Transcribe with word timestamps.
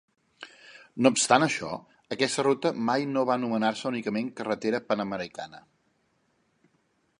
No 1.05 1.09
obstant 1.15 1.45
això, 1.47 1.69
aquesta 2.15 2.45
ruta 2.47 2.71
mai 2.89 3.05
no 3.11 3.27
va 3.31 3.37
anomenar-se 3.41 3.87
únicament 3.91 4.33
carretera 4.41 4.83
Panamericana. 4.91 5.63